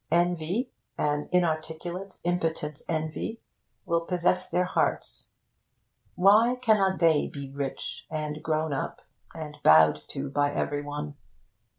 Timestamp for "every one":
10.51-11.17